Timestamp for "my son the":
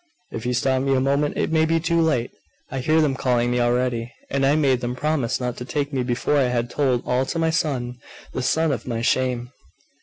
7.37-8.41